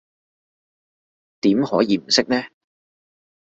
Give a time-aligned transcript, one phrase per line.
[1.41, 2.43] 點可以唔識呢？